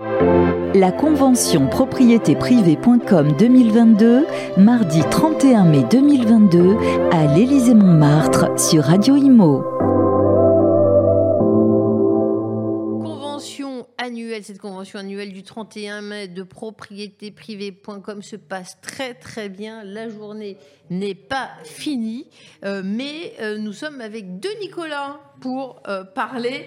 La 0.00 0.92
convention 0.92 1.66
propriétéprivée.com 1.66 3.32
2022, 3.36 4.26
mardi 4.56 5.00
31 5.10 5.64
mai 5.64 5.82
2022, 5.90 6.76
à 7.10 7.26
l'Élysée-Montmartre 7.34 8.60
sur 8.60 8.84
Radio 8.84 9.16
Imo. 9.16 9.64
annuelle, 13.98 14.42
cette 14.44 14.60
convention 14.60 15.00
annuelle 15.00 15.32
du 15.32 15.42
31 15.42 16.00
mai 16.00 16.28
de 16.28 16.42
propriétéprivée.com 16.42 18.22
se 18.22 18.36
passe 18.36 18.80
très 18.80 19.14
très 19.14 19.48
bien. 19.48 19.84
La 19.84 20.08
journée 20.08 20.56
n'est 20.88 21.14
pas 21.14 21.50
finie, 21.64 22.26
euh, 22.64 22.82
mais 22.84 23.34
euh, 23.40 23.58
nous 23.58 23.72
sommes 23.72 24.00
avec 24.00 24.38
deux 24.40 24.54
Nicolas 24.60 25.20
pour 25.40 25.82
euh, 25.88 26.04
parler 26.04 26.66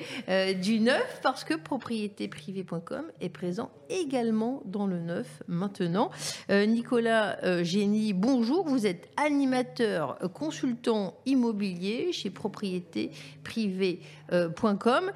du 0.61 0.79
neuf 0.79 1.19
parce 1.23 1.43
que 1.43 1.53
propriétéprivée.com 1.53 3.03
est 3.19 3.29
présent 3.29 3.69
également 3.89 4.61
dans 4.65 4.87
le 4.87 4.99
neuf 4.99 5.43
maintenant. 5.47 6.09
Nicolas 6.49 7.63
Génie, 7.63 8.13
bonjour, 8.13 8.67
vous 8.67 8.87
êtes 8.87 9.09
animateur 9.17 10.17
consultant 10.33 11.15
immobilier 11.25 12.13
chez 12.13 12.29
propriétéprivée.com. 12.29 15.11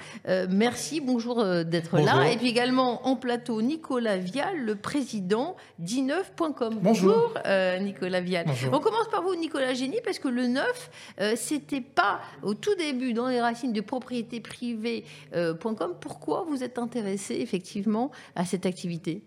merci, 0.50 1.00
bonjour 1.00 1.46
d'être 1.64 2.00
là. 2.00 2.30
Et 2.32 2.38
puis 2.38 2.50
également 2.50 3.08
en 3.08 3.16
plateau 3.16 3.62
Nicolas 3.62 4.18
Vial, 4.18 4.58
le 4.58 4.76
président 4.76 5.56
d'ineuf.com. 5.80 6.80
Bonjour, 6.82 7.34
Nicolas 7.80 8.22
Vial. 8.22 8.46
On 8.72 8.80
commence 8.80 9.08
par 9.10 9.22
vous 9.22 9.36
Nicolas 9.36 9.74
Génie 9.74 10.00
parce 10.04 10.20
que 10.20 10.28
le 10.28 10.48
neuf, 10.48 10.90
c'était 11.36 11.82
pas 11.82 12.20
au 12.44 12.54
tout 12.54 12.76
début 12.76 13.14
dans 13.14 13.28
les 13.28 13.40
de 13.46 13.82
propriété 13.82 14.40
privée.com. 14.40 15.04
Euh, 15.34 15.94
Pourquoi 16.00 16.46
vous 16.50 16.64
êtes 16.64 16.80
intéressé 16.80 17.36
effectivement 17.36 18.12
à 18.36 18.44
cette 18.44 18.66
activité? 18.66 19.22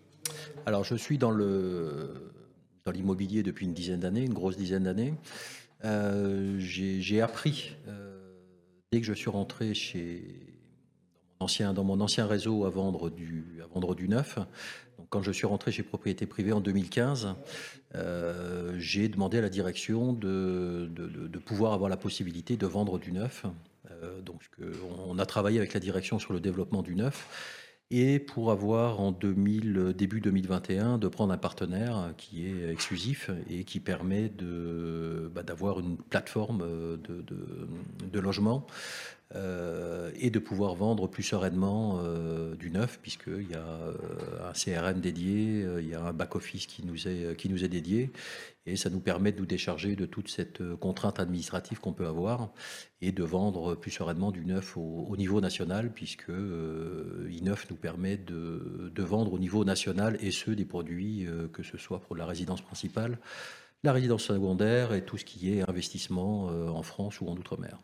Alors, 0.66 0.84
je 0.84 0.96
suis 0.96 1.18
dans 1.18 1.30
l'immobilier 2.92 3.42
depuis 3.42 3.66
une 3.66 3.74
dizaine 3.74 4.00
d'années, 4.00 4.24
une 4.24 4.34
grosse 4.34 4.56
dizaine 4.56 4.84
d'années. 4.84 5.14
Euh, 5.84 6.56
j'ai 6.58 7.20
appris 7.20 7.76
euh, 7.86 8.18
dès 8.90 9.00
que 9.00 9.06
je 9.06 9.12
suis 9.12 9.30
rentré 9.30 9.74
chez 9.74 10.44
dans 11.40 11.84
mon 11.84 12.00
ancien 12.00 12.26
réseau 12.26 12.64
à 12.64 12.70
vendre 12.70 13.10
du, 13.10 13.60
à 13.62 13.72
vendre 13.72 13.94
du 13.94 14.08
neuf. 14.08 14.40
Quand 15.08 15.22
je 15.22 15.30
suis 15.30 15.46
rentré 15.46 15.70
chez 15.70 15.84
Propriété 15.84 16.26
Privée 16.26 16.50
en 16.50 16.60
2015, 16.60 17.36
j'ai 18.76 19.08
demandé 19.08 19.38
à 19.38 19.42
la 19.42 19.48
direction 19.48 20.12
de, 20.12 20.90
de, 20.92 21.38
pouvoir 21.38 21.74
avoir 21.74 21.88
la 21.88 21.96
possibilité 21.96 22.56
de 22.56 22.66
vendre 22.66 22.98
du 22.98 23.12
neuf 23.12 23.46
donc, 24.22 24.42
on 25.06 25.18
a 25.18 25.26
travaillé 25.26 25.58
avec 25.58 25.74
la 25.74 25.80
direction 25.80 26.18
sur 26.18 26.32
le 26.32 26.40
développement 26.40 26.82
du 26.82 26.94
neuf 26.94 27.28
et 27.90 28.18
pour 28.18 28.50
avoir 28.50 29.00
en 29.00 29.12
2000, 29.12 29.94
début 29.96 30.20
2021 30.20 30.98
de 30.98 31.08
prendre 31.08 31.32
un 31.32 31.38
partenaire 31.38 32.12
qui 32.18 32.46
est 32.46 32.70
exclusif 32.70 33.30
et 33.48 33.64
qui 33.64 33.80
permet 33.80 34.30
bah, 35.32 35.42
d'avoir 35.42 35.80
une 35.80 35.96
plateforme 35.96 36.58
de 36.98 38.20
logement 38.20 38.66
euh, 39.34 40.10
et 40.18 40.30
de 40.30 40.38
pouvoir 40.38 40.74
vendre 40.74 41.06
plus 41.06 41.22
sereinement 41.22 42.00
euh, 42.02 42.54
du 42.54 42.70
neuf, 42.70 42.98
puisqu'il 43.02 43.50
y 43.50 43.54
a 43.54 43.58
euh, 43.58 44.48
un 44.48 44.52
CRM 44.52 45.00
dédié, 45.00 45.66
il 45.80 45.86
y 45.86 45.94
a 45.94 46.02
un 46.02 46.14
back-office 46.14 46.66
qui, 46.66 46.82
nous 46.86 47.06
est, 47.06 47.36
qui 47.36 47.50
nous 47.50 47.62
est 47.62 47.68
dédié, 47.68 48.10
et 48.64 48.76
ça 48.76 48.88
nous 48.88 49.00
permet 49.00 49.32
de 49.32 49.38
nous 49.38 49.44
décharger 49.44 49.96
de 49.96 50.06
toute 50.06 50.28
cette 50.28 50.62
contrainte 50.76 51.20
administrative 51.20 51.78
qu'on 51.78 51.92
peut 51.92 52.06
avoir 52.06 52.50
et 53.02 53.12
de 53.12 53.22
vendre 53.22 53.74
plus 53.74 53.90
sereinement 53.90 54.32
du 54.32 54.46
neuf 54.46 54.78
au, 54.78 55.14
niveau 55.18 55.42
national, 55.42 55.92
puisque 55.92 56.30
I9 56.30 57.56
nous 57.68 57.76
permet 57.76 58.16
de, 58.16 58.90
de, 58.94 59.02
vendre 59.02 59.34
au 59.34 59.38
niveau 59.38 59.62
national 59.64 60.16
et 60.22 60.30
ceux 60.30 60.56
des 60.56 60.64
produits, 60.64 61.26
que 61.52 61.62
ce 61.62 61.76
soit 61.76 62.00
pour 62.00 62.16
la 62.16 62.24
résidence 62.24 62.62
principale, 62.62 63.18
la 63.84 63.92
résidence 63.92 64.24
secondaire 64.24 64.94
et 64.94 65.04
tout 65.04 65.18
ce 65.18 65.24
qui 65.24 65.52
est 65.52 65.68
investissement 65.68 66.46
en 66.46 66.82
France 66.82 67.20
ou 67.20 67.28
en 67.28 67.36
Outre-mer. 67.36 67.78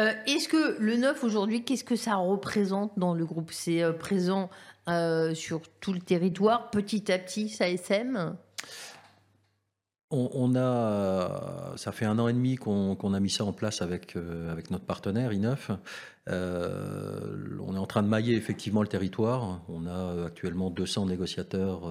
Euh, 0.00 0.12
est-ce 0.26 0.48
que 0.48 0.76
le 0.80 0.96
neuf 0.96 1.24
aujourd'hui, 1.24 1.64
qu'est-ce 1.64 1.84
que 1.84 1.96
ça 1.96 2.16
représente 2.16 2.98
dans 2.98 3.14
le 3.14 3.24
groupe? 3.24 3.50
C'est 3.52 3.82
euh, 3.82 3.92
présent 3.92 4.50
euh, 4.88 5.34
sur 5.34 5.62
tout 5.80 5.92
le 5.92 6.00
territoire, 6.00 6.70
petit 6.70 7.10
à 7.12 7.18
petit, 7.18 7.48
ça 7.48 7.68
SM 7.68 8.36
on, 10.10 10.56
a, 10.56 11.74
ça 11.76 11.92
fait 11.92 12.06
un 12.06 12.18
an 12.18 12.28
et 12.28 12.32
demi 12.32 12.56
qu'on 12.56 13.12
a 13.12 13.20
mis 13.20 13.28
ça 13.28 13.44
en 13.44 13.52
place 13.52 13.82
avec, 13.82 14.16
avec 14.50 14.70
notre 14.70 14.86
partenaire 14.86 15.32
I9. 15.32 15.76
On 16.28 17.74
est 17.74 17.78
en 17.78 17.86
train 17.86 18.02
de 18.02 18.08
mailler 18.08 18.34
effectivement 18.34 18.82
le 18.82 18.88
territoire. 18.88 19.62
On 19.68 19.86
a 19.86 20.26
actuellement 20.26 20.70
200 20.70 21.06
négociateurs 21.06 21.82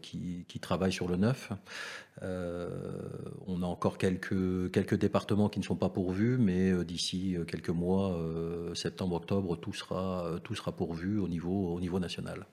qui, 0.00 0.44
qui, 0.48 0.60
travaillent 0.60 0.92
sur 0.92 1.08
le 1.08 1.16
neuf. 1.16 1.52
Euh, 2.22 2.68
on 3.46 3.62
a 3.62 3.66
encore 3.66 3.96
quelques, 3.96 4.94
départements 4.94 5.48
qui 5.48 5.58
ne 5.58 5.64
sont 5.64 5.76
pas 5.76 5.88
pourvus, 5.88 6.36
mais 6.38 6.70
euh, 6.70 6.84
d'ici 6.84 7.36
euh, 7.36 7.44
quelques 7.44 7.70
mois, 7.70 8.18
septembre, 8.74 9.16
octobre, 9.16 9.56
tout 9.56 9.72
sera, 9.72 10.26
tout 10.44 10.54
sera 10.54 10.72
pourvu 10.72 11.18
au 11.18 11.28
niveau, 11.28 11.74
au 11.74 11.80
niveau 11.80 11.98
national. 11.98 12.46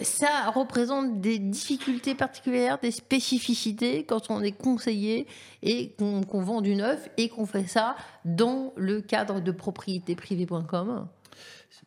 ça 0.00 0.50
représente 0.54 1.20
des 1.20 1.38
difficultés 1.38 2.14
particulières, 2.14 2.78
des 2.78 2.90
spécificités 2.90 4.04
quand 4.04 4.30
on 4.30 4.40
est 4.40 4.52
conseiller 4.52 5.26
et 5.62 5.94
qu'on 5.98 6.40
vend 6.40 6.60
du 6.60 6.74
neuf 6.74 7.08
et 7.16 7.28
qu'on 7.28 7.46
fait 7.46 7.66
ça 7.66 7.96
dans 8.24 8.72
le 8.76 9.00
cadre 9.00 9.40
de 9.40 9.52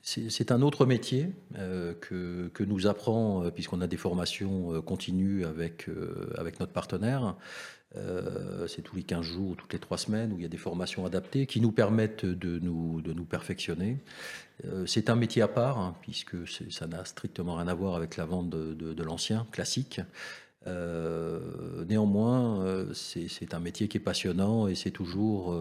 c'est 0.01 0.51
un 0.51 0.61
autre 0.61 0.85
métier 0.85 1.29
euh, 1.57 1.93
que, 1.93 2.63
nous 2.63 2.87
apprend, 2.87 3.43
euh, 3.43 3.51
puisqu'on 3.51 3.81
a 3.81 3.87
des 3.87 3.97
formations 3.97 4.73
euh, 4.73 4.81
continues 4.81 5.45
avec, 5.45 5.87
avec 6.37 6.59
notre 6.59 6.73
partenaire. 6.73 7.35
c'est 8.67 8.81
tous 8.81 8.95
les 8.95 9.03
15 9.03 9.21
jours, 9.21 9.55
toutes 9.55 9.73
les 9.73 9.79
3 9.79 9.97
semaines, 9.97 10.33
où 10.33 10.37
il 10.37 10.41
y 10.41 10.45
a 10.45 10.49
des 10.49 10.57
formations 10.57 11.05
adaptées 11.05 11.45
qui 11.45 11.61
nous 11.61 11.71
permettent 11.71 12.25
de 12.25 12.59
nous, 12.59 13.01
de 13.01 13.13
nous 13.13 13.25
perfectionner. 13.25 14.03
c'est 14.85 15.09
un 15.09 15.15
métier 15.15 15.41
à 15.41 15.47
part, 15.47 15.79
hein, 15.79 15.95
puisque 16.01 16.35
ça 16.47 16.87
n'a 16.87 17.05
strictement 17.05 17.55
rien 17.55 17.67
à 17.67 17.73
voir 17.73 17.95
avec 17.95 18.17
la 18.17 18.25
vente 18.25 18.49
de 18.49 19.03
l'ancien, 19.03 19.47
classique. 19.51 20.01
néanmoins, 21.87 22.85
c'est 22.93 23.53
un 23.53 23.59
métier 23.61 23.87
qui 23.87 23.97
est 23.97 24.05
passionnant 24.11 24.67
et 24.67 24.75
c'est 24.75 24.91
toujours 24.91 25.55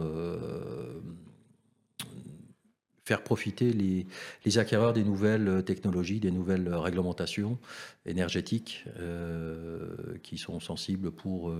faire 3.05 3.23
profiter 3.23 3.71
les, 3.73 4.59
acquéreurs 4.59 4.93
des 4.93 5.05
nouvelles 5.05 5.49
euh, 5.49 5.63
technologies, 5.63 6.21
des 6.21 6.31
nouvelles 6.31 6.69
euh, 6.69 6.79
réglementations 6.79 7.59
énergétiques 8.07 8.85
euh, 8.99 9.95
qui 10.23 10.39
sont 10.39 10.61
sensibles 10.61 11.11
pour 11.11 11.53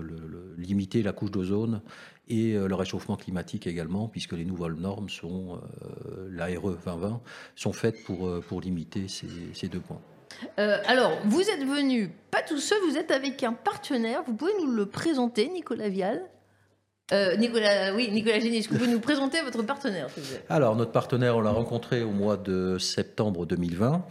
limiter 0.57 1.03
la 1.03 1.11
couche 1.11 1.31
d'ozone 1.31 1.81
et 2.27 2.53
le 2.53 2.75
réchauffement 2.75 3.17
climatique 3.17 3.67
également, 3.67 4.07
puisque 4.07 4.33
les 4.33 4.45
nouvelles 4.45 4.73
normes 4.73 5.09
sont, 5.09 5.61
l'ARE 6.29 6.75
2020, 6.85 7.21
sont 7.55 7.73
faites 7.73 8.03
pour, 8.03 8.39
pour 8.41 8.61
limiter 8.61 9.07
ces, 9.07 9.67
deux 9.67 9.79
points. 9.79 10.01
alors, 10.57 11.17
vous 11.25 11.41
êtes 11.41 11.63
venu 11.63 12.11
pas 12.31 12.41
tout 12.41 12.59
seul, 12.59 12.77
vous 12.87 12.97
êtes 12.97 13.11
avec 13.11 13.43
un 13.43 13.53
partenaire. 13.53 14.23
Vous 14.23 14.33
pouvez 14.33 14.53
nous 14.59 14.71
le 14.71 14.87
présenter, 14.87 15.49
Nicolas 15.49 15.89
Vial? 15.89 16.27
Euh, 17.11 17.35
Nicolas, 17.37 17.93
oui, 17.93 18.09
Nicolas 18.11 18.39
Génie, 18.39 18.61
vous 18.61 18.77
pouvez 18.77 18.91
nous 18.91 18.99
présenter 18.99 19.41
votre 19.43 19.61
partenaire 19.61 20.07
Alors, 20.49 20.75
notre 20.75 20.91
partenaire, 20.91 21.37
on 21.37 21.41
l'a 21.41 21.51
rencontré 21.51 22.01
au 22.01 22.09
mois 22.09 22.35
de 22.35 22.79
septembre 22.79 23.45
2020. 23.45 24.03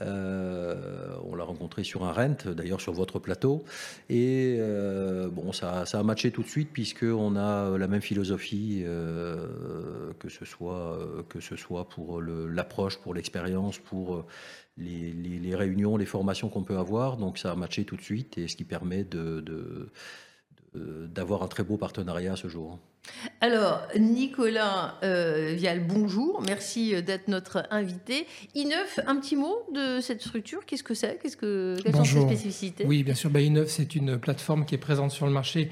Euh, 0.00 1.14
on 1.24 1.36
l'a 1.36 1.44
rencontré 1.44 1.84
sur 1.84 2.04
un 2.06 2.12
rent, 2.12 2.36
d'ailleurs 2.46 2.80
sur 2.80 2.94
votre 2.94 3.18
plateau. 3.18 3.62
Et 4.08 4.56
euh, 4.58 5.28
bon, 5.28 5.52
ça, 5.52 5.84
a 5.92 6.02
matché 6.02 6.30
tout 6.30 6.42
de 6.42 6.48
suite 6.48 6.70
puisqu'on 6.72 7.36
a 7.36 7.76
la 7.76 7.86
même 7.88 8.00
philosophie, 8.00 8.84
que, 10.18 10.28
ce 10.30 10.46
soit, 10.46 10.98
que 11.28 11.40
ce 11.40 11.56
soit 11.56 11.90
pour 11.90 12.22
l'approche, 12.22 12.96
pour 12.96 13.12
l'expérience, 13.12 13.78
pour 13.78 14.24
les, 14.78 15.54
réunions, 15.54 15.98
les 15.98 16.06
formations 16.06 16.48
qu'on 16.48 16.64
peut 16.64 16.78
avoir. 16.78 17.18
Donc 17.18 17.36
ça 17.36 17.50
a 17.50 17.54
matché 17.54 17.84
tout 17.84 17.96
de 17.96 18.02
suite 18.02 18.38
et 18.38 18.48
ce 18.48 18.56
qui 18.56 18.64
permet 18.64 19.04
de 19.04 19.90
d'avoir 20.74 21.42
un 21.42 21.48
très 21.48 21.64
beau 21.64 21.76
partenariat 21.76 22.36
ce 22.36 22.48
jour. 22.48 22.78
Alors, 23.40 23.82
Nicolas 23.98 24.96
euh, 25.02 25.54
Vial, 25.56 25.86
bonjour. 25.86 26.42
Merci 26.46 26.94
euh, 26.94 27.00
d'être 27.00 27.28
notre 27.28 27.66
invité. 27.70 28.26
I9, 28.54 28.74
un 29.06 29.16
petit 29.16 29.36
mot 29.36 29.56
de 29.74 30.00
cette 30.00 30.20
structure? 30.20 30.64
Qu'est-ce 30.66 30.82
que 30.82 30.94
c'est? 30.94 31.18
Qu'est-ce 31.20 31.36
que, 31.36 31.76
Quelles 31.82 31.94
sont 31.94 32.04
ses 32.04 32.20
spécificités? 32.20 32.84
Oui, 32.86 33.02
bien 33.02 33.14
sûr. 33.14 33.30
Bah, 33.30 33.40
I9, 33.40 33.66
c'est 33.66 33.96
une 33.96 34.18
plateforme 34.18 34.64
qui 34.64 34.74
est 34.74 34.78
présente 34.78 35.10
sur 35.10 35.26
le 35.26 35.32
marché, 35.32 35.70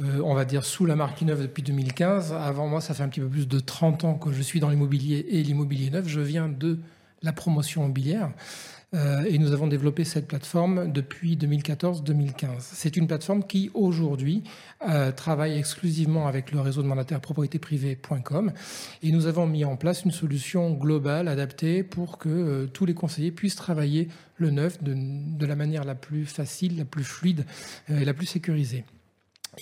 on 0.00 0.34
va 0.34 0.44
dire, 0.44 0.64
sous 0.64 0.86
la 0.86 0.96
marque 0.96 1.20
I9 1.20 1.42
depuis 1.42 1.62
2015. 1.62 2.32
Avant 2.32 2.68
moi, 2.68 2.80
ça 2.80 2.94
fait 2.94 3.02
un 3.02 3.08
petit 3.08 3.20
peu 3.20 3.28
plus 3.28 3.48
de 3.48 3.60
30 3.60 4.04
ans 4.04 4.14
que 4.14 4.32
je 4.32 4.40
suis 4.40 4.60
dans 4.60 4.70
l'immobilier 4.70 5.26
et 5.28 5.42
l'immobilier 5.42 5.90
neuf. 5.90 6.06
Je 6.06 6.20
viens 6.20 6.48
de 6.48 6.78
la 7.22 7.32
promotion 7.32 7.82
immobilière. 7.82 8.30
Euh, 8.94 9.24
et 9.28 9.38
nous 9.38 9.52
avons 9.52 9.66
développé 9.66 10.04
cette 10.04 10.26
plateforme 10.26 10.90
depuis 10.90 11.36
2014-2015. 11.36 12.60
C'est 12.60 12.96
une 12.96 13.06
plateforme 13.06 13.44
qui 13.44 13.70
aujourd'hui 13.74 14.42
euh, 14.88 15.12
travaille 15.12 15.58
exclusivement 15.58 16.26
avec 16.26 16.52
le 16.52 16.60
réseau 16.60 16.82
de 16.82 16.86
mandataires 16.86 17.20
propriété 17.20 17.58
privée.com 17.58 18.52
et 19.02 19.12
nous 19.12 19.26
avons 19.26 19.46
mis 19.46 19.66
en 19.66 19.76
place 19.76 20.04
une 20.04 20.10
solution 20.10 20.72
globale 20.72 21.28
adaptée 21.28 21.82
pour 21.82 22.16
que 22.16 22.30
euh, 22.30 22.66
tous 22.66 22.86
les 22.86 22.94
conseillers 22.94 23.30
puissent 23.30 23.56
travailler 23.56 24.08
le 24.36 24.50
neuf 24.50 24.82
de, 24.82 25.46
la 25.46 25.56
manière 25.56 25.84
la 25.84 25.94
plus 25.94 26.24
facile, 26.24 26.78
la 26.78 26.84
plus 26.84 27.04
fluide 27.04 27.44
et 27.88 28.04
la 28.04 28.14
plus 28.14 28.26
sécurisée. 28.26 28.84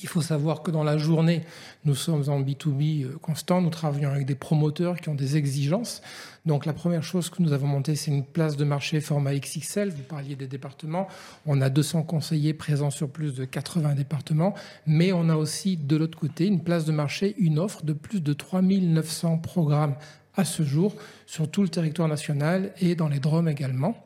Il 0.03 0.09
faut 0.09 0.23
savoir 0.23 0.63
que 0.63 0.71
dans 0.71 0.85
la 0.85 0.99
journée, 0.99 1.43
nous 1.85 1.95
sommes 1.95 2.29
en 2.29 2.41
B2B 2.41 3.05
euh, 3.05 3.19
constant, 3.21 3.61
nous 3.61 3.71
travaillons 3.71 4.11
avec 4.11 4.27
des 4.27 4.35
promoteurs 4.35 5.01
qui 5.01 5.09
ont 5.09 5.15
des 5.15 5.37
exigences. 5.37 6.03
Donc 6.45 6.67
la 6.67 6.73
première 6.73 7.03
chose 7.03 7.31
que 7.31 7.43
nous 7.43 7.53
avons 7.53 7.67
montée, 7.67 7.97
c'est 7.97 8.11
une 8.11 8.25
place 8.25 8.57
de 8.57 8.65
marché 8.65 9.01
format 9.01 9.35
XXL. 9.35 9.91
Vous 9.91 10.03
parliez 10.03 10.37
des 10.37 10.47
départements. 10.47 11.09
On 11.47 11.61
a 11.61 11.71
200 11.71 12.03
conseillers 12.05 12.55
présents 12.55 12.91
sur 12.91 13.09
plus 13.09 13.35
de 13.35 13.45
80 13.45 13.95
départements, 13.95 14.55
mais 14.87 15.13
on 15.13 15.29
a 15.29 15.37
aussi 15.37 15.77
de 15.77 15.97
l'autre 15.97 16.19
côté 16.19 16.47
une 16.47 16.63
place 16.63 16.85
de 16.85 16.93
marché, 16.93 17.35
une 17.39 17.59
offre 17.59 17.85
de 17.85 17.93
plus 17.93 18.21
de 18.21 18.33
3900 18.33 19.39
programmes 19.39 19.95
à 20.37 20.45
ce 20.45 20.63
jour 20.63 20.95
sur 21.27 21.51
tout 21.51 21.63
le 21.63 21.69
territoire 21.69 22.09
national 22.09 22.73
et 22.81 22.95
dans 22.95 23.09
les 23.09 23.19
DROM 23.19 23.49
également, 23.49 23.97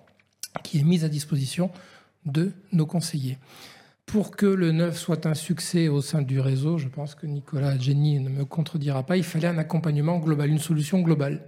qui 0.62 0.78
est 0.78 0.84
mise 0.84 1.04
à 1.04 1.08
disposition 1.08 1.70
de 2.24 2.52
nos 2.72 2.86
conseillers. 2.86 3.38
Pour 4.12 4.32
que 4.32 4.46
le 4.46 4.72
neuf 4.72 4.98
soit 4.98 5.24
un 5.26 5.34
succès 5.34 5.86
au 5.86 6.00
sein 6.00 6.20
du 6.20 6.40
réseau, 6.40 6.78
je 6.78 6.88
pense 6.88 7.14
que 7.14 7.26
Nicolas 7.26 7.78
Jenny 7.78 8.18
ne 8.18 8.28
me 8.28 8.44
contredira 8.44 9.04
pas, 9.04 9.16
il 9.16 9.22
fallait 9.22 9.46
un 9.46 9.56
accompagnement 9.56 10.18
global, 10.18 10.50
une 10.50 10.58
solution 10.58 11.00
globale 11.00 11.44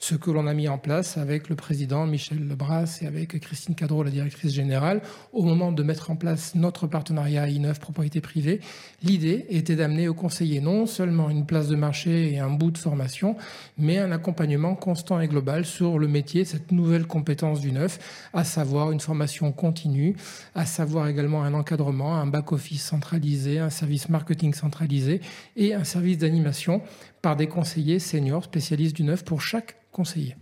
ce 0.00 0.14
que 0.14 0.30
l'on 0.30 0.46
a 0.46 0.54
mis 0.54 0.68
en 0.68 0.78
place 0.78 1.18
avec 1.18 1.48
le 1.48 1.56
président 1.56 2.06
Michel 2.06 2.46
Lebras 2.46 3.00
et 3.02 3.06
avec 3.06 3.38
Christine 3.40 3.74
Cadreau, 3.74 4.04
la 4.04 4.10
directrice 4.10 4.52
générale, 4.52 5.02
au 5.32 5.42
moment 5.42 5.72
de 5.72 5.82
mettre 5.82 6.12
en 6.12 6.16
place 6.16 6.54
notre 6.54 6.86
partenariat 6.86 7.48
I9 7.48 7.78
propriété 7.80 8.20
privée. 8.20 8.60
L'idée 9.02 9.46
était 9.50 9.74
d'amener 9.74 10.06
aux 10.06 10.14
conseillers 10.14 10.60
non 10.60 10.86
seulement 10.86 11.30
une 11.30 11.46
place 11.46 11.66
de 11.66 11.74
marché 11.74 12.32
et 12.32 12.38
un 12.38 12.50
bout 12.50 12.70
de 12.70 12.78
formation, 12.78 13.36
mais 13.76 13.98
un 13.98 14.12
accompagnement 14.12 14.76
constant 14.76 15.20
et 15.20 15.26
global 15.26 15.64
sur 15.64 15.98
le 15.98 16.06
métier, 16.06 16.44
cette 16.44 16.70
nouvelle 16.70 17.06
compétence 17.06 17.60
du 17.60 17.72
neuf, 17.72 18.28
à 18.32 18.44
savoir 18.44 18.92
une 18.92 19.00
formation 19.00 19.50
continue, 19.50 20.14
à 20.54 20.64
savoir 20.64 21.08
également 21.08 21.42
un 21.42 21.54
encadrement, 21.54 22.16
un 22.16 22.26
back-office 22.26 22.84
centralisé, 22.84 23.58
un 23.58 23.70
service 23.70 24.08
marketing 24.08 24.54
centralisé 24.54 25.20
et 25.56 25.74
un 25.74 25.84
service 25.84 26.18
d'animation 26.18 26.82
par 27.22 27.36
des 27.36 27.46
conseillers 27.46 27.98
seniors 27.98 28.44
spécialistes 28.44 28.96
du 28.96 29.04
neuf 29.04 29.24
pour 29.24 29.40
chaque 29.40 29.76
conseiller. 29.92 30.36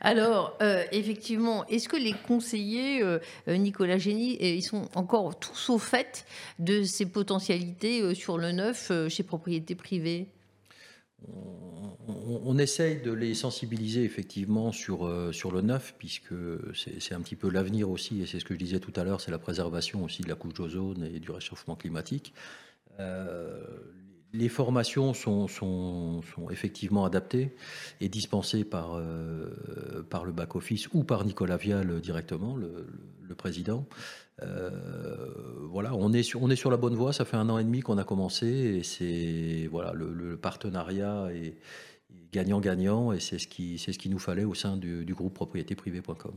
Alors, 0.00 0.56
euh, 0.62 0.84
effectivement, 0.92 1.66
est-ce 1.66 1.88
que 1.88 1.96
les 1.96 2.12
conseillers, 2.12 3.02
euh, 3.02 3.18
euh, 3.48 3.56
Nicolas 3.56 3.98
Génie, 3.98 4.36
ils 4.40 4.62
sont 4.62 4.88
encore 4.94 5.38
tous 5.38 5.70
au 5.70 5.78
fait 5.78 6.24
de 6.58 6.82
ces 6.82 7.06
potentialités 7.06 8.14
sur 8.14 8.38
le 8.38 8.52
neuf 8.52 8.90
chez 9.08 9.22
propriété 9.22 9.74
privée? 9.74 10.28
On, 12.08 12.58
essaye 12.58 13.02
de 13.02 13.12
les 13.12 13.34
sensibiliser 13.34 14.02
effectivement 14.04 14.72
sur, 14.72 15.08
sur 15.32 15.52
le 15.52 15.60
neuf, 15.60 15.94
puisque 15.98 16.34
c'est 16.74 17.14
un 17.14 17.20
petit 17.20 17.36
peu 17.36 17.50
l'avenir 17.50 17.90
aussi, 17.90 18.22
et 18.22 18.26
c'est 18.26 18.40
ce 18.40 18.44
que 18.44 18.54
je 18.54 18.58
disais 18.58 18.80
tout 18.80 18.92
à 18.96 19.04
l'heure, 19.04 19.20
c'est 19.20 19.30
la 19.30 19.38
préservation 19.38 20.02
aussi 20.02 20.22
de 20.22 20.28
la 20.28 20.34
couche 20.34 20.54
d'ozone 20.54 21.08
et 21.14 21.20
du 21.20 21.30
réchauffement 21.30 21.76
climatique 21.76 22.32
les 24.32 24.48
formations 24.48 25.14
sont, 25.14 25.48
sont, 25.48 26.22
effectivement 26.50 27.04
adaptées 27.04 27.54
et 28.00 28.08
dispensées 28.08 28.64
par, 28.64 28.94
euh, 28.94 30.02
par 30.08 30.24
le 30.24 30.32
back-office 30.32 30.88
ou 30.92 31.04
par 31.04 31.24
Nicolas 31.24 31.56
Vial 31.56 32.00
directement, 32.00 32.56
le, 32.56 32.86
président. 33.36 33.86
Euh, 34.42 34.70
voilà, 35.70 35.94
on 35.94 36.12
est, 36.12 36.24
sur, 36.24 36.42
on 36.42 36.50
est 36.50 36.56
sur 36.56 36.70
la 36.70 36.76
bonne 36.76 36.94
voie. 36.94 37.12
Ça 37.12 37.24
fait 37.24 37.36
un 37.36 37.48
an 37.48 37.58
et 37.58 37.64
demi 37.64 37.80
qu'on 37.80 37.96
a 37.96 38.04
commencé 38.04 38.46
et 38.46 38.82
c'est 38.82 39.68
voilà, 39.70 39.92
le, 39.92 40.36
partenariat 40.36 41.28
est, 41.32 41.54
gagnant-gagnant 42.32 43.12
et 43.12 43.20
c'est 43.20 43.38
ce 43.38 43.48
qui 43.48 43.78
c'est 43.78 43.92
ce 43.92 43.98
qu'il 43.98 44.10
nous 44.10 44.18
fallait 44.18 44.44
au 44.44 44.54
sein 44.54 44.76
du, 44.76 45.04
groupe 45.14 45.34
propriétéprivée.com. 45.34 46.32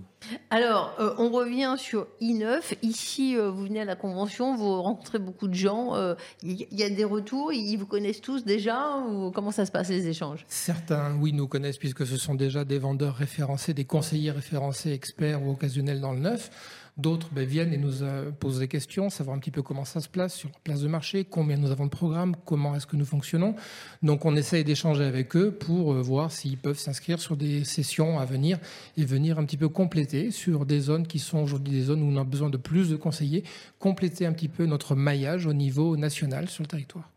Alors, 0.50 0.96
euh, 1.00 1.14
on 1.18 1.30
revient 1.30 1.76
sur 1.78 2.08
i9. 2.22 2.76
Ici, 2.82 3.38
euh, 3.38 3.50
vous 3.50 3.64
venez 3.64 3.82
à 3.82 3.86
la 3.86 3.96
convention, 3.96 4.56
vous 4.56 4.82
rencontrez 4.82 5.20
beaucoup 5.20 5.48
de 5.48 5.54
gens. 5.54 5.96
Il 5.96 6.00
euh, 6.00 6.66
y, 6.72 6.84
a 6.84 6.90
des 6.90 7.04
retours, 7.04 7.54
ils 7.54 7.78
vous 7.78 7.86
connaissent 7.86 8.22
tous 8.22 8.44
déjà 8.44 8.98
ou 9.00 9.32
comment 9.32 9.52
ça 9.52 9.66
se 9.66 9.72
passe 9.72 9.90
les 9.90 10.08
échanges? 10.08 10.46
Certains, 10.48 11.16
oui, 11.20 11.34
nous 11.34 11.48
connaissent 11.48 11.78
puisque 11.78 12.06
ce 12.06 12.18
sont 12.18 12.36
déjà 12.36 12.66
des 12.66 12.80
vendeurs 12.80 13.16
référencés, 13.16 13.74
des 13.74 13.86
conseillers 13.86 14.32
référencés, 14.32 14.92
experts 14.92 15.44
ou 15.44 15.52
occasionnels 15.52 16.02
dans 16.02 16.14
le 16.14 16.20
neuf. 16.20 16.50
D'autres 16.96 17.30
ben, 17.32 17.44
viennent 17.44 17.74
et 17.74 17.78
nous 17.78 18.04
euh, 18.04 18.30
posent 18.30 18.60
des 18.60 18.68
questions, 18.68 19.10
savoir 19.10 19.36
un 19.36 19.40
petit 19.40 19.50
peu 19.50 19.64
comment 19.64 19.84
ça 19.84 20.00
se 20.00 20.08
place 20.08 20.36
sur 20.36 20.50
la 20.50 20.60
place 20.64 20.82
de 20.82 20.88
marché, 20.88 21.26
combien 21.26 21.58
nous 21.58 21.72
avons 21.72 21.86
de 21.86 21.90
programmes, 21.90 22.36
comment 22.46 22.76
est-ce 22.76 22.86
que 22.86 22.96
nous 22.96 23.06
fonctionnons. 23.06 23.56
Donc 24.04 24.26
on 24.26 24.36
essaye 24.36 24.64
d'échanger 24.64 25.04
avec 25.04 25.36
eux 25.36 25.52
pour 25.52 25.94
euh, 25.94 26.02
voir 26.04 26.32
s'ils 26.32 26.58
peuvent 26.58 26.78
s'inscrire 26.78 27.20
sur 27.20 27.36
des 27.36 27.64
sessions 27.64 28.20
à 28.20 28.26
venir 28.26 28.60
et 28.96 29.06
venir 29.06 29.40
un 29.40 29.46
petit 29.46 29.58
peu 29.58 29.70
compléter 29.70 30.30
sur 30.30 30.68
des 30.68 30.82
zones 30.82 31.08
qui 31.08 31.18
sont 31.18 31.40
aujourd'hui 31.40 31.74
des 31.74 31.82
zones 31.82 32.04
où 32.04 32.16
on 32.16 32.22
a 32.22 32.24
besoin 32.24 32.52
de 32.52 32.58
plus 32.58 32.90
de 32.90 32.96
conseillers, 32.96 33.44
compléter 33.80 34.28
un 34.28 34.34
petit 34.34 34.50
peu 34.50 34.68
notre 34.68 34.94
maillage 34.94 35.48
au 35.48 35.54
niveau 35.54 35.98
national 35.98 36.48
sur 36.48 36.62
le 36.62 36.68
territoire. 36.68 37.10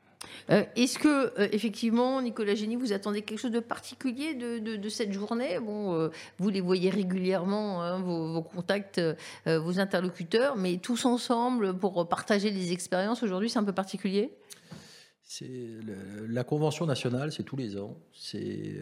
Euh, 0.51 0.65
est-ce 0.77 0.99
que, 0.99 1.09
euh, 1.41 1.49
effectivement, 1.53 2.21
Nicolas 2.23 2.55
Génie, 2.55 2.77
vous 2.77 2.93
attendez 2.93 3.23
quelque 3.23 3.39
chose 3.39 3.51
de 3.51 3.61
particulier 3.61 4.35
de, 4.35 4.89
cette 4.89 5.13
journée? 5.13 5.59
Bon, 5.59 5.95
euh, 5.95 6.09
vous 6.39 6.51
les 6.51 6.61
voyez 6.61 6.91
régulièrement, 6.91 7.83
hein, 7.83 8.01
vos, 8.01 8.43
contacts, 8.43 9.01
vos 9.47 9.79
interlocuteurs, 9.81 10.57
mais 10.57 10.79
tous 10.79 11.05
ensemble 11.05 11.77
pour 11.77 12.09
partager 12.09 12.51
des 12.51 12.73
expériences 12.73 13.23
aujourd'hui, 13.23 13.51
c'est 13.51 13.59
un 13.59 13.65
peu 13.65 13.73
particulier? 13.73 14.33
La 16.29 16.45
convention 16.45 16.87
nationale, 16.87 17.33
c'est 17.33 17.43
tous 17.43 17.57
les 17.57 17.77
ans. 17.77 17.97
C'est 18.13 18.81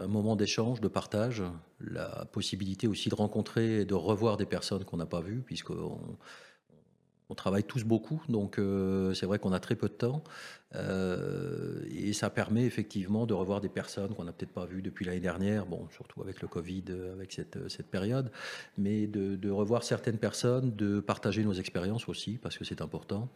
un 0.00 0.06
moment 0.06 0.34
d'échange, 0.34 0.80
de 0.80 0.88
partage, 0.88 1.42
la 1.80 2.24
possibilité 2.32 2.86
aussi 2.86 3.10
de 3.10 3.14
rencontrer 3.14 3.80
et 3.80 3.84
de 3.84 3.94
revoir 3.94 4.38
des 4.38 4.46
personnes 4.46 4.84
qu'on 4.84 4.96
n'a 4.96 5.06
pas 5.06 5.20
vues, 5.20 5.42
puisqu'on 5.44 5.98
on 7.30 7.34
travaille 7.34 7.64
tous 7.64 7.84
beaucoup, 7.84 8.22
donc 8.28 8.58
euh, 8.58 9.12
c'est 9.14 9.26
vrai 9.26 9.38
qu'on 9.38 9.52
a 9.52 9.60
très 9.60 9.76
peu 9.76 9.88
de 9.88 9.94
temps. 9.94 10.24
Euh, 10.74 11.82
et 11.90 12.12
ça 12.12 12.30
permet 12.30 12.64
effectivement 12.64 13.26
de 13.26 13.34
revoir 13.34 13.60
des 13.60 13.68
personnes 13.68 14.14
qu'on 14.14 14.24
n'a 14.24 14.32
peut-être 14.32 14.52
pas 14.52 14.66
vues 14.66 14.82
depuis 14.82 15.04
l'année 15.04 15.20
dernière, 15.20 15.66
bon, 15.66 15.88
surtout 15.90 16.22
avec 16.22 16.42
le 16.42 16.48
Covid, 16.48 16.84
avec 17.12 17.32
cette, 17.32 17.86
période, 17.90 18.30
mais 18.76 19.06
de, 19.06 19.50
revoir 19.50 19.82
certaines 19.82 20.18
personnes, 20.18 20.74
de 20.76 21.00
partager 21.00 21.44
nos 21.44 21.54
expériences 21.54 22.08
aussi, 22.08 22.38
parce 22.38 22.56
que 22.58 22.64
c'est 22.64 22.82
important. 22.82 23.28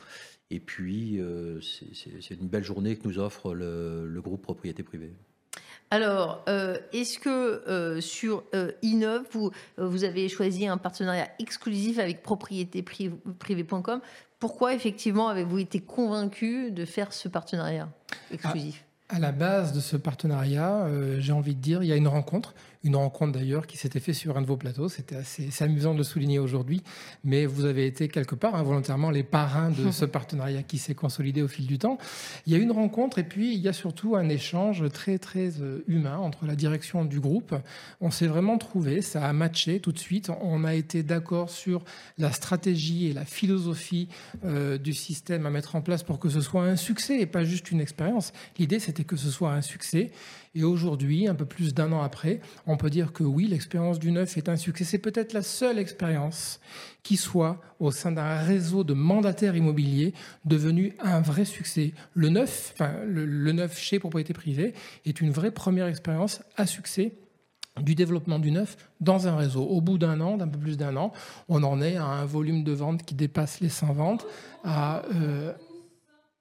Et 0.50 0.60
puis, 0.60 1.20
euh, 1.20 1.60
c'est 1.60 2.34
une 2.34 2.48
belle 2.48 2.64
journée 2.64 2.96
que 2.96 3.06
nous 3.06 3.18
offre 3.18 3.54
le, 3.54 4.06
le 4.06 4.22
groupe 4.22 4.42
Propriété 4.42 4.82
Privée. 4.82 5.14
Alors, 5.92 6.42
euh, 6.48 6.78
est-ce 6.94 7.18
que 7.18 7.28
euh, 7.68 8.00
sur 8.00 8.44
euh, 8.54 8.72
Innov, 8.80 9.24
vous, 9.32 9.50
vous, 9.76 10.04
avez 10.04 10.26
choisi 10.30 10.66
un 10.66 10.78
partenariat 10.78 11.28
exclusif 11.38 11.98
avec 11.98 12.22
propriétéprivé.com 12.22 14.00
Pourquoi 14.38 14.72
effectivement 14.72 15.28
avez-vous 15.28 15.58
été 15.58 15.80
convaincu 15.80 16.70
de 16.70 16.86
faire 16.86 17.12
ce 17.12 17.28
partenariat 17.28 17.90
exclusif? 18.32 18.86
à, 19.10 19.18
la 19.18 19.32
base 19.32 19.74
de 19.74 19.80
ce 19.80 19.98
partenariat, 19.98 20.88
j'ai 21.18 21.32
envie 21.32 21.54
de 21.54 21.60
dire, 21.60 21.82
il 21.82 21.90
y 21.90 21.92
a 21.92 21.96
une 21.96 22.08
rencontre, 22.08 22.54
une 22.84 22.96
rencontre 22.96 23.32
d'ailleurs 23.32 23.66
qui 23.66 23.76
s'était 23.76 24.00
faite 24.00 24.14
sur 24.14 24.36
un 24.36 24.42
de 24.42 24.46
vos 24.46 24.56
plateaux. 24.56 24.88
C'était 24.88 25.16
assez, 25.16 25.50
amusant 25.60 25.92
de 25.92 25.98
le 25.98 26.04
souligner 26.04 26.38
aujourd'hui, 26.38 26.82
mais 27.24 27.46
vous 27.46 27.64
avez 27.64 27.86
été 27.86 28.08
quelque 28.08 28.34
part 28.34 28.54
involontairement 28.54 29.10
les 29.10 29.22
parrains 29.22 29.70
de 29.70 29.90
ce 29.92 30.04
partenariat 30.04 30.62
qui 30.62 30.78
s'est 30.78 30.94
consolidé 30.94 31.42
au 31.42 31.48
fil 31.48 31.66
du 31.66 31.78
temps. 31.78 31.98
Il 32.46 32.52
y 32.52 32.56
a 32.56 32.58
une 32.58 32.72
rencontre 32.72 33.18
et 33.18 33.24
puis 33.24 33.54
il 33.54 33.60
y 33.60 33.68
a 33.68 33.72
surtout 33.72 34.16
un 34.16 34.28
échange 34.28 34.88
très 34.90 35.18
très 35.18 35.60
euh, 35.60 35.84
humain 35.86 36.18
entre 36.18 36.46
la 36.46 36.56
direction 36.56 37.04
du 37.04 37.20
groupe. 37.20 37.54
On 38.00 38.10
s'est 38.10 38.26
vraiment 38.26 38.58
trouvé, 38.58 39.02
ça 39.02 39.26
a 39.26 39.32
matché 39.32 39.80
tout 39.80 39.92
de 39.92 39.98
suite. 39.98 40.30
On 40.40 40.64
a 40.64 40.74
été 40.74 41.02
d'accord 41.02 41.50
sur 41.50 41.84
la 42.18 42.32
stratégie 42.32 43.06
et 43.06 43.12
la 43.12 43.24
philosophie 43.24 44.08
euh, 44.44 44.78
du 44.78 44.92
système 44.92 45.46
à 45.46 45.50
mettre 45.50 45.76
en 45.76 45.82
place 45.82 46.02
pour 46.02 46.18
que 46.18 46.28
ce 46.28 46.40
soit 46.40 46.64
un 46.64 46.76
succès 46.76 47.20
et 47.20 47.26
pas 47.26 47.44
juste 47.44 47.70
une 47.70 47.80
expérience. 47.80 48.32
L'idée 48.58 48.80
c'était 48.80 49.04
que 49.04 49.16
ce 49.16 49.30
soit 49.30 49.52
un 49.52 49.62
succès. 49.62 50.10
Et 50.54 50.64
aujourd'hui, 50.64 51.28
un 51.28 51.34
peu 51.34 51.46
plus 51.46 51.72
d'un 51.72 51.92
an 51.92 52.02
après, 52.02 52.40
on 52.66 52.71
peut 52.76 52.90
dire 52.90 53.12
que 53.12 53.22
oui, 53.22 53.46
l'expérience 53.46 53.98
du 53.98 54.12
neuf 54.12 54.36
est 54.36 54.48
un 54.48 54.56
succès. 54.56 54.84
C'est 54.84 54.98
peut-être 54.98 55.32
la 55.32 55.42
seule 55.42 55.78
expérience 55.78 56.60
qui 57.02 57.16
soit 57.16 57.60
au 57.80 57.90
sein 57.90 58.12
d'un 58.12 58.38
réseau 58.38 58.84
de 58.84 58.94
mandataires 58.94 59.56
immobiliers 59.56 60.14
devenu 60.44 60.94
un 61.00 61.20
vrai 61.20 61.44
succès. 61.44 61.92
Le 62.14 62.28
neuf, 62.28 62.74
le, 63.06 63.68
chez 63.68 63.98
propriété 63.98 64.32
privée 64.32 64.74
est 65.04 65.20
une 65.20 65.30
vraie 65.30 65.50
première 65.50 65.86
expérience 65.86 66.42
à 66.56 66.66
succès 66.66 67.12
du 67.80 67.94
développement 67.94 68.38
du 68.38 68.50
neuf 68.50 68.76
dans 69.00 69.26
un 69.28 69.36
réseau. 69.36 69.62
Au 69.62 69.80
bout 69.80 69.98
d'un 69.98 70.20
an, 70.20 70.36
d'un 70.36 70.48
peu 70.48 70.58
plus 70.58 70.76
d'un 70.76 70.96
an, 70.96 71.12
on 71.48 71.62
en 71.62 71.80
est 71.80 71.96
à 71.96 72.04
un 72.04 72.24
volume 72.24 72.64
de 72.64 72.72
vente 72.72 73.02
qui 73.02 73.14
dépasse 73.14 73.60
les 73.60 73.70
100 73.70 73.92
ventes, 73.94 74.26
euh, 74.66 75.52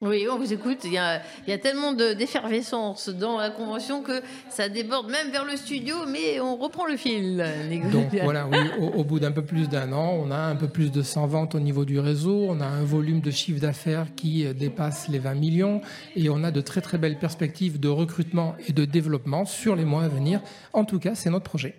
Oui, 0.02 0.26
on 0.32 0.40
vous 0.40 0.52
écoute. 0.52 0.80
Il 0.84 0.94
y 0.94 0.98
a, 0.98 1.22
tellement 1.60 1.94
d'effervescence 1.94 3.10
dans 3.10 3.38
la 3.38 3.52
convention 3.52 4.02
que 4.02 4.24
ça 4.50 4.68
déborde 4.68 5.12
même 5.12 5.30
vers 5.32 5.46
le 5.46 5.56
studio, 5.56 5.96
mais 6.08 6.40
on 6.40 6.56
reprend 6.58 6.88
le 6.88 6.98
fil. 6.98 7.46
Donc 7.92 8.08
voilà, 8.24 8.48
oui, 8.48 8.58
au, 8.80 9.04
bout 9.04 9.20
d'un 9.20 9.32
peu 9.32 9.44
plus 9.44 9.70
d'un 9.70 9.94
an, 9.94 10.18
on 10.20 10.32
a 10.32 10.38
un 10.38 10.56
peu 10.56 10.68
plus 10.68 10.92
de 10.92 11.04
100 11.04 11.28
ventes 11.28 11.54
au 11.54 11.60
niveau 11.60 11.86
du 11.86 12.00
réseau, 12.00 12.48
on 12.50 12.62
a 12.62 12.66
un 12.66 12.84
volume 12.84 13.22
de 13.22 13.30
chiffre 13.30 13.60
d'affaires 13.60 14.08
qui 14.16 14.46
euh, 14.46 14.54
dépasse 14.54 15.08
les 15.08 15.20
20 15.20 15.36
millions 15.36 15.82
et 16.16 16.30
on 16.30 16.44
a 16.44 16.50
de 16.50 16.62
très 16.62 16.82
très 16.82 16.98
belles 16.98 17.20
perspectives 17.20 17.80
de 17.80 17.90
recrutement 17.90 18.56
et 18.68 18.74
de 18.74 18.86
développement 18.86 19.46
sur 19.46 19.76
les 19.76 19.86
mois 19.86 20.06
à 20.06 20.08
venir. 20.08 20.42
En 20.74 20.84
tout 20.84 20.98
cas, 20.98 21.14
c'est 21.14 21.30
notre 21.30 21.46
projet. 21.46 21.76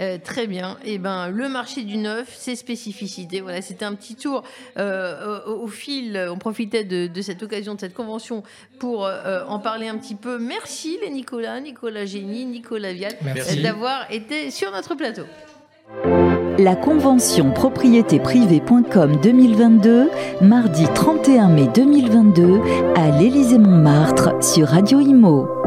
Euh, 0.00 0.18
très 0.22 0.46
bien. 0.46 0.76
Et 0.84 0.94
eh 0.94 0.98
ben, 0.98 1.28
le 1.28 1.48
marché 1.48 1.82
du 1.82 1.96
neuf, 1.96 2.34
ses 2.36 2.56
spécificités. 2.56 3.40
Voilà, 3.40 3.62
c'était 3.62 3.84
un 3.84 3.94
petit 3.94 4.16
tour 4.16 4.42
euh, 4.78 5.40
au, 5.46 5.68
fil. 5.68 6.28
On 6.30 6.38
profitait 6.38 6.84
de, 6.84 7.22
cette 7.22 7.42
occasion, 7.42 7.74
de 7.74 7.80
cette 7.80 7.94
convention, 7.94 8.42
pour 8.78 9.06
euh, 9.06 9.44
en 9.48 9.58
parler 9.58 9.88
un 9.88 9.96
petit 9.96 10.14
peu. 10.14 10.38
Merci 10.38 10.98
les 11.02 11.10
Nicolas, 11.10 11.60
Nicolas 11.60 12.06
Génie, 12.06 12.44
Nicolas 12.44 12.92
Vial, 12.92 13.14
d'avoir 13.62 14.10
été 14.10 14.50
sur 14.50 14.70
notre 14.72 14.94
plateau. 14.94 15.24
La 16.58 16.76
convention 16.76 17.50
propriété 17.50 18.20
privée.com 18.20 19.18
2022, 19.20 20.10
mardi 20.40 20.86
31 20.94 21.48
mai 21.48 21.68
2022, 21.74 22.60
à 22.96 23.10
l'Élysée-Montmartre 23.10 24.42
sur 24.42 24.68
Radio 24.68 25.00
Imo. 25.00 25.63